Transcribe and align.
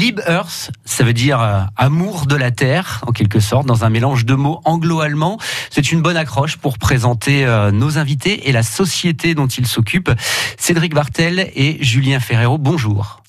Lib 0.00 0.22
Earth, 0.26 0.70
ça 0.86 1.04
veut 1.04 1.12
dire 1.12 1.42
euh, 1.42 1.60
amour 1.76 2.24
de 2.24 2.34
la 2.34 2.50
terre, 2.50 3.02
en 3.06 3.12
quelque 3.12 3.38
sorte, 3.38 3.66
dans 3.66 3.84
un 3.84 3.90
mélange 3.90 4.24
de 4.24 4.32
mots 4.32 4.62
anglo-allemand. 4.64 5.36
C'est 5.68 5.92
une 5.92 6.00
bonne 6.00 6.16
accroche 6.16 6.56
pour 6.56 6.78
présenter 6.78 7.44
euh, 7.44 7.70
nos 7.70 7.98
invités 7.98 8.48
et 8.48 8.52
la 8.52 8.62
société 8.62 9.34
dont 9.34 9.46
ils 9.46 9.66
s'occupent. 9.66 10.10
Cédric 10.56 10.94
Bartel 10.94 11.50
et 11.54 11.76
Julien 11.84 12.18
Ferrero, 12.18 12.56
bonjour. 12.56 13.22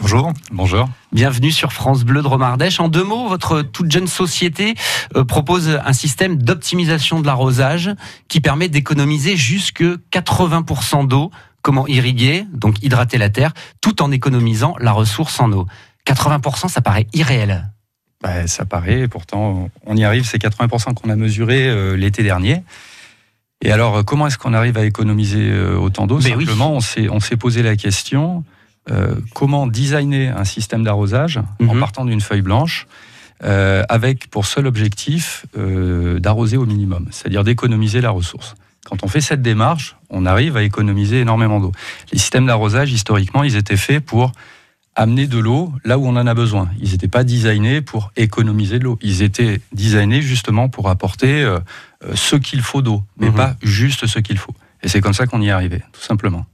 Bonjour. 0.00 0.32
Bonjour. 0.50 0.88
Bienvenue 1.12 1.50
sur 1.50 1.74
France 1.74 2.04
Bleu 2.04 2.22
de 2.22 2.26
Romardèche. 2.26 2.80
En 2.80 2.88
deux 2.88 3.04
mots, 3.04 3.28
votre 3.28 3.60
toute 3.60 3.92
jeune 3.92 4.06
société 4.06 4.76
euh, 5.14 5.24
propose 5.24 5.78
un 5.84 5.92
système 5.92 6.42
d'optimisation 6.42 7.20
de 7.20 7.26
l'arrosage 7.26 7.90
qui 8.28 8.40
permet 8.40 8.70
d'économiser 8.70 9.36
jusque 9.36 9.82
80% 9.82 11.06
d'eau. 11.06 11.30
Comment 11.60 11.86
irriguer, 11.86 12.46
donc 12.54 12.82
hydrater 12.82 13.18
la 13.18 13.28
terre, 13.28 13.52
tout 13.82 14.00
en 14.00 14.10
économisant 14.10 14.74
la 14.78 14.92
ressource 14.92 15.38
en 15.38 15.52
eau. 15.52 15.66
80%, 16.06 16.68
ça 16.68 16.80
paraît 16.80 17.06
irréel. 17.12 17.70
Bah, 18.22 18.48
ça 18.48 18.64
paraît, 18.64 19.06
pourtant 19.06 19.70
on 19.86 19.96
y 19.96 20.04
arrive, 20.04 20.24
c'est 20.24 20.42
80% 20.42 20.94
qu'on 20.94 21.10
a 21.10 21.16
mesuré 21.16 21.68
euh, 21.68 21.96
l'été 21.96 22.22
dernier. 22.22 22.62
Et 23.62 23.70
alors, 23.70 24.04
comment 24.04 24.26
est-ce 24.26 24.38
qu'on 24.38 24.54
arrive 24.54 24.76
à 24.76 24.84
économiser 24.84 25.50
euh, 25.50 25.76
autant 25.76 26.06
d'eau? 26.06 26.20
Simplement, 26.20 26.72
on 26.72 27.20
s'est 27.20 27.36
posé 27.36 27.62
la 27.62 27.76
question, 27.76 28.44
euh, 28.90 29.14
comment 29.34 29.66
designer 29.66 30.36
un 30.36 30.44
système 30.44 30.82
d'arrosage 30.82 31.38
en 31.60 31.74
mhm. 31.74 31.80
partant 31.80 32.04
d'une 32.04 32.20
feuille 32.20 32.42
blanche 32.42 32.86
avec 33.40 34.28
pour 34.30 34.46
seul 34.46 34.66
objectif 34.66 35.46
d'arroser 35.54 36.56
au 36.56 36.66
minimum, 36.66 37.06
c'est-à-dire 37.12 37.44
d'économiser 37.44 38.00
la 38.00 38.10
ressource. 38.10 38.56
Quand 38.84 39.04
on 39.04 39.06
fait 39.06 39.20
cette 39.20 39.42
démarche, 39.42 39.94
on 40.10 40.26
arrive 40.26 40.56
à 40.56 40.64
économiser 40.64 41.20
énormément 41.20 41.60
d'eau. 41.60 41.70
Les 42.10 42.18
systèmes 42.18 42.46
d'arrosage, 42.46 42.90
historiquement, 42.90 43.44
ils 43.44 43.54
étaient 43.54 43.76
faits 43.76 44.04
pour 44.04 44.32
amener 44.98 45.28
de 45.28 45.38
l'eau 45.38 45.72
là 45.84 45.96
où 45.96 46.06
on 46.06 46.16
en 46.16 46.26
a 46.26 46.34
besoin. 46.34 46.68
Ils 46.80 46.90
n'étaient 46.90 47.08
pas 47.08 47.22
designés 47.22 47.80
pour 47.80 48.12
économiser 48.16 48.80
de 48.80 48.84
l'eau. 48.84 48.98
Ils 49.00 49.22
étaient 49.22 49.60
designés 49.72 50.20
justement 50.20 50.68
pour 50.68 50.88
apporter 50.90 51.42
euh, 51.42 51.60
euh, 52.04 52.12
ce 52.14 52.34
qu'il 52.34 52.62
faut 52.62 52.82
d'eau, 52.82 53.04
mais 53.16 53.28
mhm. 53.28 53.34
pas 53.34 53.54
juste 53.62 54.06
ce 54.06 54.18
qu'il 54.18 54.38
faut. 54.38 54.54
Et 54.82 54.88
c'est 54.88 55.00
comme 55.00 55.14
ça 55.14 55.26
qu'on 55.26 55.40
y 55.40 55.48
est 55.48 55.52
arrivé, 55.52 55.82
tout 55.92 56.02
simplement. 56.02 56.44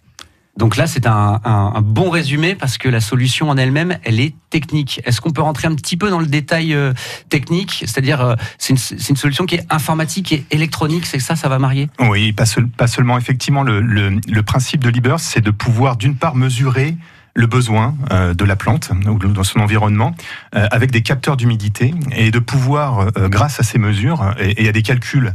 Donc 0.56 0.76
là, 0.76 0.86
c'est 0.86 1.06
un, 1.08 1.40
bon 1.82 2.10
résumé 2.10 2.54
parce 2.54 2.78
que 2.78 2.88
la 2.88 3.00
solution 3.00 3.50
en 3.50 3.56
elle-même, 3.56 3.98
elle 4.04 4.20
est 4.20 4.34
technique. 4.50 5.00
Est-ce 5.04 5.20
qu'on 5.20 5.32
peut 5.32 5.42
rentrer 5.42 5.66
un 5.66 5.74
petit 5.74 5.96
peu 5.96 6.10
dans 6.10 6.20
le 6.20 6.26
détail 6.26 6.74
euh, 6.74 6.92
technique? 7.28 7.78
C'est-à-dire, 7.80 8.36
c'est 8.58 8.74
une, 8.74 9.16
solution 9.16 9.46
qui 9.46 9.56
est 9.56 9.66
informatique 9.68 10.32
et 10.32 10.44
électronique, 10.52 11.06
c'est 11.06 11.18
ça, 11.18 11.34
ça 11.34 11.48
va 11.48 11.58
marier? 11.58 11.88
Oui, 11.98 12.32
pas, 12.32 12.44
pas, 12.76 12.86
seulement. 12.86 13.18
Effectivement, 13.18 13.62
le, 13.64 13.80
le 13.80 14.42
principe 14.42 14.84
de 14.84 14.90
Liber, 14.90 15.16
c'est 15.18 15.40
de 15.40 15.50
pouvoir 15.50 15.96
d'une 15.96 16.14
part 16.14 16.36
mesurer 16.36 16.94
le 17.34 17.46
besoin 17.46 17.96
euh, 18.10 18.34
de 18.34 18.44
la 18.44 18.56
plante 18.56 18.90
ou 19.06 19.18
dans 19.18 19.44
son 19.44 19.60
environnement 19.60 20.14
euh, 20.54 20.66
avec 20.70 20.90
des 20.90 21.02
capteurs 21.02 21.36
d'humidité 21.36 21.94
et 22.12 22.30
de 22.30 22.38
pouvoir, 22.38 23.00
euh, 23.18 23.28
grâce 23.28 23.60
à 23.60 23.62
ces 23.62 23.78
mesures 23.78 24.34
et, 24.38 24.68
à 24.68 24.72
des 24.72 24.82
calculs 24.82 25.32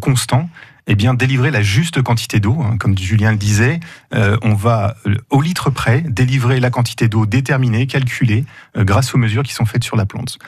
constants, 0.00 0.48
eh 0.86 0.94
bien, 0.94 1.14
délivrer 1.14 1.50
la 1.50 1.62
juste 1.62 2.02
quantité 2.02 2.40
d'eau. 2.40 2.62
Hein, 2.62 2.76
comme 2.78 2.96
Julien 2.96 3.32
le 3.32 3.38
disait, 3.38 3.80
on 4.12 4.54
va 4.54 4.96
au 5.30 5.40
litre 5.40 5.70
près 5.70 6.02
délivrer 6.02 6.60
la 6.60 6.70
quantité 6.70 7.08
d'eau 7.08 7.26
déterminée, 7.26 7.86
calculée, 7.86 8.44
grâce 8.76 9.14
aux 9.14 9.18
mesures 9.18 9.42
qui 9.42 9.52
sont 9.52 9.64
faites 9.64 9.82
sur 9.82 9.96
la 9.96 10.06
plante. 10.06 10.38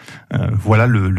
voilà 0.52 0.86
le, 0.86 1.10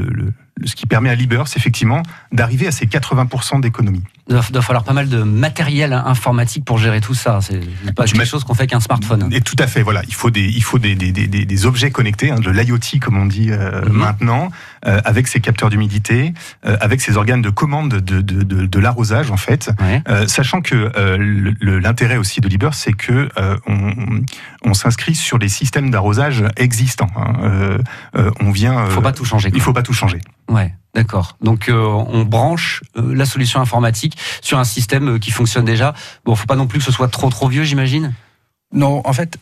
ce 0.65 0.75
qui 0.75 0.85
permet 0.85 1.09
à 1.09 1.15
Libers, 1.15 1.45
effectivement, 1.55 2.03
d'arriver 2.31 2.67
à 2.67 2.71
ces 2.71 2.85
80% 2.85 3.61
d'économie. 3.61 4.03
Il 4.29 4.35
doit 4.51 4.61
falloir 4.61 4.83
pas 4.83 4.93
mal 4.93 5.07
de 5.07 5.23
matériel 5.23 5.93
informatique 5.93 6.65
pour 6.65 6.77
gérer 6.77 6.99
tout 6.99 7.13
ça. 7.13 7.39
C'est 7.41 7.61
pas 7.95 8.05
quelque 8.05 8.25
chose 8.25 8.43
qu'on 8.43 8.53
fait 8.53 8.67
qu'un 8.67 8.81
smartphone. 8.81 9.29
Et 9.31 9.41
tout 9.41 9.55
à 9.59 9.67
fait, 9.67 9.81
voilà. 9.81 10.01
Il 10.07 10.13
faut 10.13 10.29
des, 10.29 10.45
il 10.45 10.63
faut 10.63 10.79
des, 10.79 10.95
des, 10.95 11.11
des, 11.11 11.27
des 11.27 11.65
objets 11.65 11.91
connectés, 11.91 12.31
hein, 12.31 12.39
de 12.39 12.51
l'IoT 12.51 12.99
comme 13.01 13.17
on 13.17 13.25
dit 13.25 13.51
euh, 13.51 13.83
mhm. 13.85 13.91
maintenant, 13.93 14.51
euh, 14.85 14.99
avec 15.05 15.27
ces 15.27 15.39
capteurs 15.39 15.69
d'humidité, 15.69 16.33
euh, 16.65 16.77
avec 16.81 17.01
ces 17.01 17.17
organes 17.17 17.41
de 17.41 17.49
commande 17.49 17.95
de, 17.95 18.21
de, 18.21 18.43
de, 18.43 18.65
de 18.65 18.79
l'arrosage 18.79 19.31
en 19.31 19.37
fait. 19.37 19.71
sachant 20.27 20.61
que 20.61 20.91
l'intérêt 21.61 22.17
aussi 22.17 22.41
de 22.41 22.47
Liber, 22.47 22.69
c'est 22.73 22.93
que 22.93 23.29
on, 23.67 24.23
on 24.63 24.73
s'inscrit 24.73 25.15
sur 25.15 25.37
les 25.37 25.49
systèmes 25.49 25.89
d'arrosage 25.89 26.43
existants. 26.57 27.09
Hein. 27.15 27.79
on 28.39 28.51
vient. 28.51 28.85
Il 28.85 28.91
faut 28.91 29.01
pas 29.01 29.11
tout 29.11 29.25
changer. 29.25 29.49
Il 29.53 29.61
faut 29.61 29.73
pas 29.73 29.83
tout 29.83 29.93
changer. 29.93 30.19
Ouais. 30.49 30.73
D'accord. 30.97 31.37
Donc 31.41 31.69
euh, 31.69 31.85
on 31.85 32.23
branche 32.23 32.83
euh, 32.97 33.13
la 33.13 33.25
solution 33.25 33.61
informatique 33.61 34.17
sur 34.41 34.57
un 34.57 34.63
système 34.63 35.09
euh, 35.09 35.19
qui 35.19 35.29
fonctionne 35.29 35.63
déjà. 35.63 35.93
Bon, 36.25 36.33
faut 36.33 36.47
pas 36.47 36.55
non 36.55 36.65
plus 36.65 36.79
que 36.79 36.85
ce 36.85 36.91
soit 36.91 37.07
trop 37.07 37.29
trop 37.29 37.47
vieux, 37.47 37.63
j'imagine? 37.63 38.15
Non, 38.73 39.03
en 39.05 39.13
fait. 39.13 39.37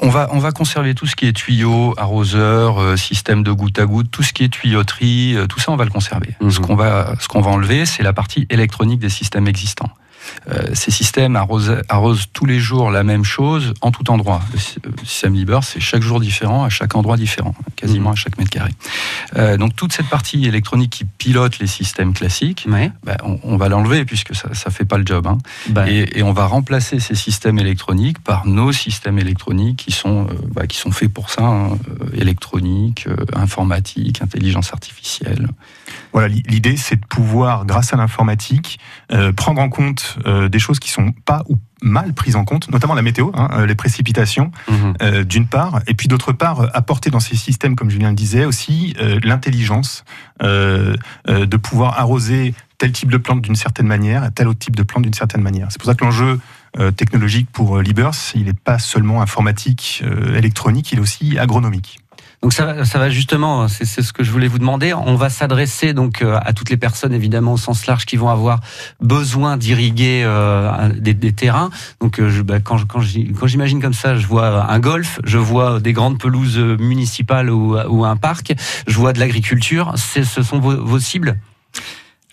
On 0.00 0.08
va, 0.08 0.28
on 0.32 0.38
va 0.38 0.52
conserver 0.52 0.94
tout 0.94 1.06
ce 1.06 1.16
qui 1.16 1.26
est 1.26 1.32
tuyaux, 1.32 1.94
arroseurs, 1.96 2.98
système 2.98 3.42
de 3.42 3.52
goutte 3.52 3.78
à 3.78 3.86
goutte, 3.86 4.10
tout 4.10 4.22
ce 4.22 4.32
qui 4.32 4.44
est 4.44 4.48
tuyauterie, 4.48 5.36
tout 5.48 5.60
ça 5.60 5.72
on 5.72 5.76
va 5.76 5.84
le 5.84 5.90
conserver. 5.90 6.36
Ce 6.40 6.44
mhm. 6.44 6.66
qu'on 6.66 6.76
va, 6.76 7.14
ce 7.20 7.28
qu'on 7.28 7.40
va 7.40 7.50
enlever, 7.50 7.86
c'est 7.86 8.02
la 8.02 8.12
partie 8.12 8.46
électronique 8.50 9.00
des 9.00 9.08
systèmes 9.08 9.48
existants. 9.48 9.90
Euh, 10.50 10.68
ces 10.72 10.90
systèmes 10.90 11.36
arrosent, 11.36 12.26
tous 12.32 12.46
les 12.46 12.58
jours 12.58 12.90
la 12.90 13.02
même 13.02 13.24
chose 13.24 13.74
en 13.80 13.90
tout 13.90 14.10
endroit. 14.10 14.40
Le 14.52 14.58
système 15.04 15.34
Liber, 15.34 15.60
c'est 15.62 15.80
chaque 15.80 16.02
jour 16.02 16.20
différent, 16.20 16.64
à 16.64 16.68
chaque 16.68 16.94
endroit 16.94 17.16
différent, 17.16 17.54
quasiment 17.76 18.10
mmh. 18.10 18.12
à 18.12 18.16
chaque 18.16 18.38
mètre 18.38 18.50
carré. 18.50 18.70
Euh, 19.36 19.56
donc 19.56 19.76
toute 19.76 19.92
cette 19.92 20.08
partie 20.08 20.46
électronique 20.46 20.90
qui 20.90 21.04
pilote 21.04 21.58
les 21.58 21.66
systèmes 21.66 22.14
classiques, 22.14 22.66
bah, 23.04 23.16
on, 23.22 23.56
va 23.56 23.68
l'enlever 23.68 24.04
puisque 24.04 24.34
ça 24.34 24.48
ne 24.48 24.70
fait 24.70 24.84
pas 24.84 24.98
le 24.98 25.06
job. 25.06 25.26
Hein. 25.26 25.38
Bah. 25.68 25.88
Et, 25.88 26.22
on 26.22 26.32
va 26.32 26.46
remplacer 26.46 27.00
ces 27.00 27.14
systèmes 27.14 27.58
électroniques 27.58 28.18
par 28.18 28.46
nos 28.46 28.72
systèmes 28.72 29.18
électroniques 29.18 29.78
qui 29.78 29.92
sont, 29.92 30.26
euh, 30.26 30.34
bah, 30.52 30.66
qui 30.66 30.76
sont 30.76 30.90
faits 30.90 31.12
pour 31.12 31.30
ça, 31.30 31.42
hein, 31.42 31.78
électronique, 32.14 33.06
informatique, 33.34 34.22
intelligence 34.22 34.72
artificielle. 34.72 35.48
Voilà, 36.12 36.28
l'idée 36.28 36.76
c'est 36.76 36.96
de 36.96 37.06
pouvoir, 37.06 37.66
grâce 37.66 37.92
à 37.92 37.96
l'informatique, 37.96 38.78
prendre 39.36 39.60
en 39.60 39.68
compte 39.68 40.17
euh, 40.26 40.48
des 40.48 40.58
choses 40.58 40.78
qui 40.78 40.90
sont 40.90 41.12
pas 41.24 41.42
ou 41.48 41.56
mal 41.82 42.12
prises 42.12 42.36
en 42.36 42.44
compte, 42.44 42.70
notamment 42.70 42.94
la 42.94 43.02
météo, 43.02 43.30
hein, 43.34 43.48
euh, 43.52 43.66
les 43.66 43.74
précipitations, 43.74 44.50
mhm. 44.68 44.94
euh, 45.02 45.24
d'une 45.24 45.46
part, 45.46 45.80
et 45.86 45.94
puis 45.94 46.08
d'autre 46.08 46.32
part, 46.32 46.68
apporter 46.74 47.10
dans 47.10 47.20
ces 47.20 47.36
systèmes, 47.36 47.76
comme 47.76 47.90
Julien 47.90 48.10
le 48.10 48.16
disait, 48.16 48.44
aussi 48.44 48.94
l'intelligence 49.22 50.04
de 50.40 51.56
pouvoir 51.56 51.98
arroser 51.98 52.54
tel 52.78 52.92
type 52.92 53.10
de 53.10 53.16
plante 53.16 53.42
d'une 53.42 53.56
certaine 53.56 53.86
manière, 53.86 54.30
tel 54.34 54.48
autre 54.48 54.58
type 54.58 54.76
de 54.76 54.82
plante 54.82 55.02
d'une 55.02 55.14
certaine 55.14 55.42
manière. 55.42 55.68
C'est 55.70 55.78
pour 55.78 55.88
ça 55.88 55.94
que 55.94 56.04
l'enjeu 56.04 56.40
technologique 56.96 57.48
pour 57.52 57.80
Libers, 57.80 58.12
il 58.34 58.44
n'est 58.44 58.52
pas 58.52 58.78
seulement 58.78 59.22
informatique, 59.22 60.02
électronique, 60.34 60.92
il 60.92 60.98
est 60.98 61.02
aussi 61.02 61.38
agronomique. 61.38 62.00
Donc 62.42 62.52
ça, 62.52 62.84
ça 62.84 62.98
va 62.98 63.10
justement, 63.10 63.66
c'est 63.66 63.84
ce 63.84 64.12
que 64.12 64.22
je 64.22 64.30
voulais 64.30 64.46
vous 64.46 64.60
demander. 64.60 64.94
On 64.94 65.16
va 65.16 65.28
s'adresser 65.28 65.92
donc 65.92 66.22
euh, 66.22 66.38
à 66.40 66.52
toutes 66.52 66.70
les 66.70 66.76
personnes 66.76 67.12
évidemment 67.12 67.54
au 67.54 67.56
sens 67.56 67.86
large 67.86 68.06
qui 68.06 68.16
vont 68.16 68.28
avoir 68.28 68.60
besoin 69.00 69.56
d'irriguer 69.56 70.22
euh, 70.24 70.88
des, 70.90 71.14
des, 71.14 71.32
terrains. 71.32 71.70
Donc 72.00 72.20
euh, 72.20 72.30
je, 72.30 72.42
bah, 72.42 72.60
quand, 72.60 72.86
quand 72.86 73.00
j'imagine 73.46 73.82
comme 73.82 73.92
ça, 73.92 74.16
je 74.16 74.26
vois 74.26 74.70
un 74.70 74.78
golf, 74.78 75.18
je 75.24 75.38
vois 75.38 75.80
des 75.80 75.92
grandes 75.92 76.18
pelouses 76.18 76.58
municipales 76.58 77.50
ou, 77.50 77.76
ou 77.76 78.04
un 78.04 78.16
parc, 78.16 78.54
je 78.86 78.94
vois 78.94 79.12
de 79.12 79.18
l'agriculture. 79.18 79.94
Ce 79.96 80.22
sont 80.22 80.60
vos, 80.60 80.76
vos 80.76 81.00
cibles? 81.00 81.38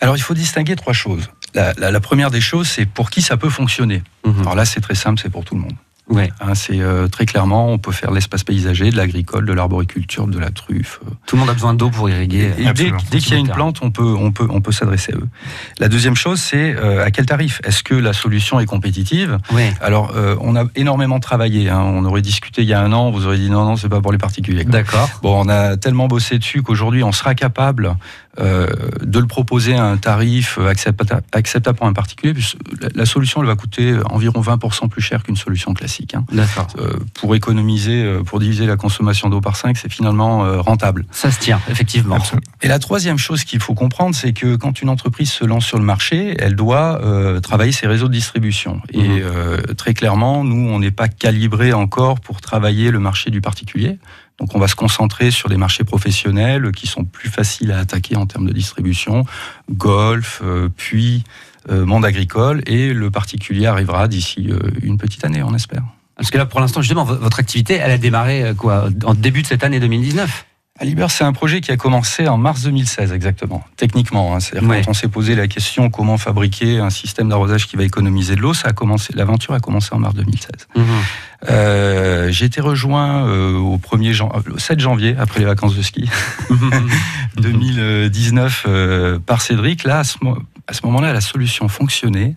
Alors 0.01 0.17
il 0.17 0.21
faut 0.21 0.35
distinguer 0.35 0.75
trois 0.75 0.93
choses. 0.93 1.29
La, 1.55 1.73
la, 1.77 1.89
la 1.89 1.99
première 1.99 2.29
des 2.29 2.41
choses, 2.41 2.67
c'est 2.67 2.85
pour 2.85 3.09
qui 3.09 3.21
ça 3.21 3.37
peut 3.37 3.49
fonctionner. 3.49 4.03
Mhm. 4.25 4.41
Alors 4.41 4.55
là, 4.55 4.65
c'est 4.65 4.81
très 4.81 4.95
simple, 4.95 5.19
c'est 5.21 5.29
pour 5.29 5.45
tout 5.45 5.55
le 5.55 5.61
monde. 5.61 5.75
Ouais. 6.09 6.31
Hein, 6.39 6.53
c'est 6.53 6.81
euh, 6.81 7.07
très 7.07 7.25
clairement, 7.25 7.71
on 7.71 7.79
peut 7.79 7.91
faire 7.91 8.11
l'espace 8.11 8.43
paysager, 8.43 8.91
de 8.91 8.97
l'agricole, 8.97 9.45
de 9.45 9.53
l'arboriculture, 9.53 10.27
de 10.27 10.37
la 10.37 10.51
truffe. 10.51 10.99
Tout 11.25 11.35
le 11.35 11.39
monde 11.39 11.49
a 11.49 11.53
besoin 11.53 11.73
d'eau 11.73 11.89
pour 11.89 12.09
irriguer. 12.09 12.51
Et, 12.59 12.65
dès, 12.73 12.91
qu'il 13.17 13.33
y 13.33 13.35
a 13.35 13.39
une 13.39 13.49
plante, 13.49 13.79
on 13.81 13.89
peut, 13.89 14.03
on 14.03 14.31
peut, 14.31 14.47
on 14.49 14.61
peut 14.61 14.71
s'adresser 14.71 15.13
à 15.13 15.15
eux. 15.15 15.27
La 15.79 15.87
deuxième 15.87 16.15
chose, 16.15 16.39
c'est 16.39 16.75
euh, 16.75 17.03
à 17.03 17.09
quel 17.09 17.25
tarif? 17.25 17.59
Est-ce 17.63 17.81
que 17.81 17.95
la 17.95 18.13
solution 18.13 18.59
est 18.59 18.67
compétitive? 18.67 19.39
Ouais. 19.51 19.73
Alors, 19.81 20.11
euh, 20.15 20.35
on 20.41 20.55
a 20.55 20.65
énormément 20.75 21.19
travaillé. 21.19 21.69
Hein. 21.69 21.81
On 21.81 22.05
aurait 22.05 22.21
discuté 22.21 22.61
il 22.61 22.67
y 22.67 22.73
a 22.73 22.81
un 22.81 22.93
an, 22.93 23.09
vous 23.09 23.25
aurez 23.25 23.37
dit 23.37 23.49
non, 23.49 23.65
non, 23.65 23.75
c'est 23.75 23.89
pas 23.89 24.01
pour 24.01 24.11
les 24.11 24.19
particuliers. 24.19 24.63
D'accord. 24.63 25.09
Bon, 25.23 25.43
on 25.43 25.49
a 25.49 25.75
tellement 25.75 26.07
bossé 26.07 26.37
dessus 26.37 26.61
qu'aujourd'hui, 26.61 27.03
on 27.03 27.11
sera 27.11 27.33
capable 27.35 27.95
de 28.37 29.19
le 29.19 29.27
proposer 29.27 29.75
à 29.75 29.85
un 29.85 29.95
tarif 29.95 30.59
acceptable 31.31 31.77
pour 31.77 31.87
un 31.87 31.93
particulier. 31.93 32.33
La 32.93 33.05
solution, 33.05 33.39
elle 33.39 33.47
va 33.47 33.55
coûter 33.55 33.97
environ 34.09 34.41
20% 34.41 34.89
plus 34.89 35.01
cher 35.01 35.23
qu'une 35.23 35.37
solution 35.37 35.73
classique. 35.73 35.94
Hein. 36.13 36.25
Euh, 36.77 36.93
pour 37.13 37.35
économiser, 37.35 38.03
euh, 38.03 38.23
pour 38.23 38.39
diviser 38.39 38.65
la 38.65 38.77
consommation 38.77 39.29
d'eau 39.29 39.41
par 39.41 39.55
5, 39.55 39.77
c'est 39.77 39.91
finalement 39.91 40.61
rentable. 40.61 41.05
Ça 41.11 41.31
se 41.31 41.39
tient, 41.39 41.59
effectivement. 41.69 42.17
Et 42.61 42.67
la 42.67 42.79
troisième 42.79 43.17
chose 43.17 43.43
qu'il 43.43 43.59
faut 43.59 43.73
comprendre, 43.73 44.15
c'est 44.15 44.33
que 44.33 44.55
quand 44.55 44.81
une 44.81 44.89
entreprise 44.89 45.31
se 45.31 45.45
lance 45.45 45.65
sur 45.65 45.77
le 45.77 45.83
marché, 45.83 46.35
elle 46.39 46.55
doit 46.55 47.01
travailler 47.41 47.71
ses 47.71 47.87
réseaux 47.87 48.07
de 48.07 48.13
distribution. 48.13 48.81
Et 48.91 49.07
mhm. 49.07 49.75
très 49.77 49.93
clairement, 49.93 50.43
nous, 50.43 50.69
on 50.69 50.79
n'est 50.79 50.91
pas 50.91 51.07
calibré 51.07 51.73
encore 51.73 52.19
pour 52.19 52.41
travailler 52.41 52.91
le 52.91 52.99
marché 52.99 53.29
du 53.29 53.41
particulier. 53.41 53.99
Donc 54.39 54.53
on 54.53 54.59
va 54.59 54.67
se 54.67 54.75
concentrer 54.75 55.31
sur 55.31 55.49
des 55.49 55.57
marchés 55.57 55.83
professionnels 55.83 56.71
qui 56.71 56.87
sont 56.87 57.05
plus 57.05 57.29
faciles 57.29 57.71
à 57.71 57.79
attaquer 57.79 58.15
en 58.17 58.25
termes 58.25 58.47
de 58.47 58.53
distribution, 58.53 59.25
golf, 59.71 60.41
euh, 60.43 60.69
puis 60.75 61.23
euh, 61.23 61.54
monde 61.69 62.05
agricole, 62.05 62.61
et 62.67 62.93
le 62.93 63.11
particulier 63.11 63.65
arrivera 63.65 64.07
d'ici 64.07 64.47
euh, 64.49 64.59
une 64.81 64.97
petite 64.97 65.25
année, 65.25 65.43
on 65.43 65.53
espère. 65.53 65.83
Parce 66.15 66.31
que 66.31 66.37
là, 66.37 66.45
pour 66.45 66.59
l'instant, 66.59 66.81
justement, 66.81 67.03
votre 67.03 67.39
activité, 67.39 67.73
elle 67.73 67.91
a 67.91 67.97
démarré 67.97 68.53
quoi, 68.57 68.87
en 69.03 69.13
début 69.13 69.41
de 69.41 69.47
cette 69.47 69.63
année 69.63 69.79
2019 69.79 70.45
Aliber, 70.77 71.05
c'est 71.07 71.23
un 71.23 71.31
projet 71.31 71.61
qui 71.61 71.71
a 71.71 71.77
commencé 71.77 72.27
en 72.27 72.37
mars 72.37 72.63
2016 72.63 73.13
exactement, 73.13 73.63
techniquement. 73.77 74.35
Hein. 74.35 74.41
C'est-à-dire 74.41 74.67
quand 74.67 74.91
on 74.91 74.93
s'est 74.93 75.07
posé 75.07 75.33
la 75.33 75.47
question 75.47 75.89
comment 75.89 76.17
fabriquer 76.17 76.79
un 76.79 76.89
système 76.89 77.29
d'arrosage 77.29 77.67
qui 77.67 77.77
va 77.77 77.83
économiser 77.83 78.35
de 78.35 78.41
l'eau, 78.41 78.53
ça 78.53 78.67
a 78.67 78.73
commencé. 78.73 79.13
L'aventure 79.15 79.53
a 79.53 79.61
commencé 79.61 79.89
en 79.93 79.99
mars 79.99 80.15
2016. 80.15 80.67
Mhm. 80.75 80.85
Euh, 81.49 82.29
j'ai 82.29 82.43
été 82.43 82.59
rejoint 82.59 83.25
euh, 83.25 83.55
au 83.55 83.77
1er 83.77 84.11
jan... 84.11 84.33
7 84.57 84.81
janvier 84.81 85.15
après 85.17 85.39
les 85.39 85.45
vacances 85.45 85.77
de 85.77 85.81
ski 85.81 86.09
2019 87.37 88.65
euh, 88.67 89.19
par 89.19 89.41
Cédric. 89.41 89.85
Là, 89.85 89.99
à 89.99 90.03
ce, 90.03 90.17
à 90.67 90.73
ce 90.73 90.85
moment-là, 90.85 91.13
la 91.13 91.21
solution 91.21 91.67
fonctionnait, 91.67 92.35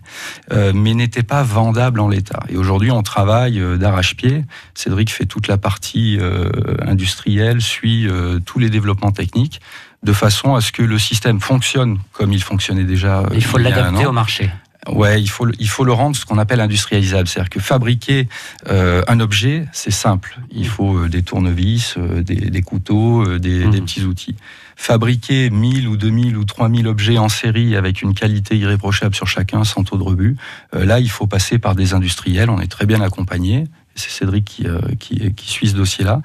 euh, 0.51 0.71
mais 0.73 0.93
n'était 0.93 1.23
pas 1.23 1.43
vendable 1.43 1.99
en 1.99 2.07
l'état. 2.07 2.43
Et 2.49 2.57
aujourd'hui, 2.57 2.91
on 2.91 3.01
travaille 3.01 3.59
euh, 3.59 3.77
d'arrache-pied. 3.77 4.45
Cédric 4.75 5.11
fait 5.11 5.25
toute 5.25 5.47
la 5.47 5.57
partie 5.57 6.17
euh, 6.19 6.49
industrielle, 6.85 7.61
suit 7.61 8.07
tous 8.45 8.59
les 8.59 8.69
développements 8.69 9.11
techniques, 9.11 9.61
de 10.03 10.13
façon 10.13 10.55
à 10.55 10.61
ce 10.61 10.71
que 10.71 10.83
le 10.83 10.99
système 10.99 11.39
fonctionne 11.39 11.99
comme 12.13 12.31
il 12.33 12.43
fonctionnait 12.43 12.83
déjà. 12.83 13.23
Il 13.33 13.43
faut 13.43 13.57
l'adapter 13.57 14.05
au 14.05 14.11
marché. 14.11 14.51
Ouais, 14.91 15.21
il 15.21 15.29
faut, 15.29 15.47
il 15.59 15.69
faut 15.69 15.83
le 15.83 15.93
rendre 15.93 16.15
ce 16.15 16.25
qu'on 16.25 16.37
appelle 16.37 16.61
industrialisable. 16.61 17.27
C'est-à-dire 17.27 17.49
que 17.49 17.59
fabriquer 17.59 18.27
un 18.67 19.19
objet, 19.19 19.65
c'est 19.71 19.91
simple. 19.91 20.39
Il 20.51 20.67
faut 20.67 21.07
des 21.07 21.23
tournevis, 21.23 21.95
des, 21.97 22.61
couteaux, 22.61 23.37
des, 23.37 23.65
des, 23.65 23.65
mmh. 23.65 23.85
petits 23.85 24.03
outils 24.03 24.35
fabriquer 24.79 25.49
1000 25.49 25.89
ou 25.89 25.97
2000 25.97 26.37
ou 26.37 26.45
3000 26.45 26.87
objets 26.87 27.17
en 27.17 27.27
série 27.27 27.75
avec 27.75 28.01
une 28.01 28.13
qualité 28.13 28.55
irréprochable 28.55 29.13
sur 29.13 29.27
chacun 29.27 29.65
sans 29.65 29.83
taux 29.83 29.97
de 29.97 30.03
rebut, 30.03 30.37
euh, 30.73 30.85
là, 30.85 31.01
il 31.01 31.09
faut 31.09 31.27
passer 31.27 31.59
par 31.59 31.75
des 31.75 31.93
industriels. 31.93 32.49
On 32.49 32.61
est 32.61 32.71
très 32.71 32.85
bien 32.85 33.01
accompagné. 33.01 33.65
C'est 33.95 34.09
Cédric 34.09 34.45
qui, 34.45 34.67
euh, 34.67 34.79
qui, 34.97 35.33
qui, 35.33 35.51
suit 35.51 35.67
ce 35.67 35.75
dossier-là. 35.75 36.21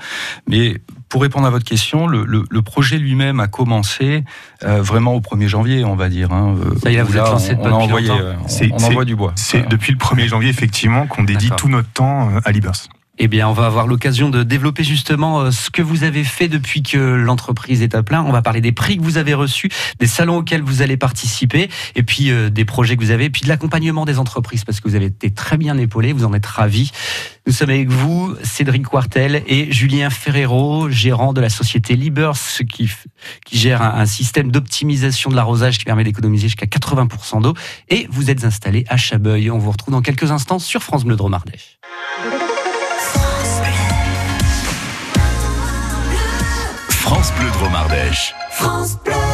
Mais 0.46 0.80
pour 1.08 1.22
répondre 1.22 1.46
à 1.46 1.50
votre 1.50 1.64
question, 1.64 2.06
le, 2.06 2.24
le, 2.24 2.62
projet 2.62 2.98
lui-même 2.98 3.40
a 3.40 3.46
commencé 3.46 4.24
euh, 4.64 4.82
vraiment 4.82 5.14
au 5.14 5.20
1er 5.20 5.46
janvier, 5.46 5.84
on 5.84 5.96
va 5.96 6.08
dire. 6.08 6.32
Hein. 6.32 6.56
Ça 6.82 6.90
y 6.90 6.96
est, 6.96 7.02
vous 7.02 7.16
êtes 7.16 7.24
lancé 7.24 7.56
on, 7.58 7.66
on, 7.66 7.72
envoyé, 7.72 8.10
on, 8.10 8.84
envoie 8.84 9.04
du 9.04 9.14
bois. 9.14 9.32
C'est 9.36 9.68
depuis 9.68 9.92
le 9.92 9.98
1er 9.98 10.26
janvier, 10.26 10.50
effectivement, 10.50 11.06
qu'on 11.06 11.22
dédie 11.22 11.50
tout 11.56 11.68
notre 11.68 11.90
temps 11.90 12.30
à 12.44 12.52
Libers. 12.52 12.88
Eh 13.16 13.28
bien, 13.28 13.48
on 13.48 13.52
va 13.52 13.66
avoir 13.66 13.86
l'occasion 13.86 14.28
de 14.28 14.42
développer 14.42 14.82
justement 14.82 15.42
euh, 15.42 15.50
ce 15.52 15.70
que 15.70 15.82
vous 15.82 16.02
avez 16.02 16.24
fait 16.24 16.48
depuis 16.48 16.82
que 16.82 16.98
l'entreprise 16.98 17.80
est 17.80 17.94
à 17.94 18.02
plein. 18.02 18.24
On 18.24 18.32
va 18.32 18.42
parler 18.42 18.60
des 18.60 18.72
prix 18.72 18.98
que 18.98 19.04
vous 19.04 19.18
avez 19.18 19.34
reçus, 19.34 19.70
des 20.00 20.08
salons 20.08 20.38
auxquels 20.38 20.62
vous 20.62 20.82
allez 20.82 20.96
participer, 20.96 21.70
et 21.94 22.02
puis 22.02 22.32
euh, 22.32 22.50
des 22.50 22.64
projets 22.64 22.96
que 22.96 23.04
vous 23.04 23.12
avez, 23.12 23.26
et 23.26 23.30
puis 23.30 23.42
de 23.42 23.48
l'accompagnement 23.48 24.04
des 24.04 24.18
entreprises, 24.18 24.64
parce 24.64 24.80
que 24.80 24.88
vous 24.88 24.96
avez 24.96 25.06
été 25.06 25.30
très 25.30 25.56
bien 25.56 25.78
épaulé, 25.78 26.12
vous 26.12 26.24
en 26.24 26.34
êtes 26.34 26.46
ravis. 26.46 26.90
Nous 27.46 27.52
sommes 27.52 27.70
avec 27.70 27.88
vous, 27.88 28.34
Cédric 28.42 28.84
Quartel 28.88 29.44
et 29.46 29.70
Julien 29.70 30.10
Ferrero, 30.10 30.90
gérant 30.90 31.32
de 31.32 31.40
la 31.40 31.50
société 31.50 31.94
Libers, 31.94 32.32
qui, 32.68 32.90
qui 33.46 33.58
gère 33.58 33.80
un, 33.80 33.94
un 34.00 34.06
système 34.06 34.50
d'optimisation 34.50 35.30
de 35.30 35.36
l'arrosage 35.36 35.78
qui 35.78 35.84
permet 35.84 36.02
d'économiser 36.02 36.48
jusqu'à 36.48 36.66
80% 36.66 37.42
d'eau. 37.42 37.54
Et 37.90 38.08
vous 38.10 38.30
êtes 38.30 38.44
installé 38.44 38.84
à 38.88 38.96
Chabeuil. 38.96 39.52
On 39.52 39.58
vous 39.58 39.70
retrouve 39.70 39.92
dans 39.92 40.02
quelques 40.02 40.32
instants 40.32 40.58
sur 40.58 40.82
France 40.82 41.04
Bleu 41.04 41.14
Dromardèche. 41.14 41.78
France 47.04 47.30
Bleu 47.38 47.50
Dromardèche. 47.50 48.34
France 48.50 48.96
Bleu. 49.04 49.33